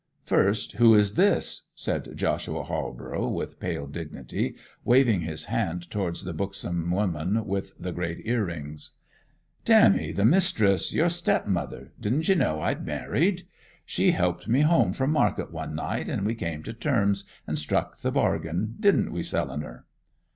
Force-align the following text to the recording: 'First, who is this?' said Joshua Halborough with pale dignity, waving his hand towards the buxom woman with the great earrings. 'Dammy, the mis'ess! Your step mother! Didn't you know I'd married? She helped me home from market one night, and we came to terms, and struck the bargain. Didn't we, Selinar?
'First, 0.23 0.71
who 0.77 0.95
is 0.95 1.13
this?' 1.13 1.67
said 1.75 2.13
Joshua 2.15 2.63
Halborough 2.63 3.27
with 3.27 3.59
pale 3.59 3.85
dignity, 3.85 4.55
waving 4.83 5.21
his 5.21 5.45
hand 5.45 5.91
towards 5.91 6.23
the 6.23 6.33
buxom 6.33 6.89
woman 6.89 7.45
with 7.45 7.73
the 7.77 7.91
great 7.91 8.25
earrings. 8.25 8.95
'Dammy, 9.63 10.11
the 10.11 10.25
mis'ess! 10.25 10.91
Your 10.91 11.07
step 11.09 11.45
mother! 11.45 11.91
Didn't 11.99 12.27
you 12.29 12.33
know 12.33 12.61
I'd 12.61 12.83
married? 12.83 13.43
She 13.85 14.09
helped 14.09 14.47
me 14.47 14.61
home 14.61 14.91
from 14.91 15.11
market 15.11 15.51
one 15.51 15.75
night, 15.75 16.09
and 16.09 16.25
we 16.25 16.33
came 16.33 16.63
to 16.63 16.73
terms, 16.73 17.25
and 17.45 17.59
struck 17.59 17.97
the 17.99 18.09
bargain. 18.11 18.77
Didn't 18.79 19.11
we, 19.11 19.21
Selinar? 19.21 19.85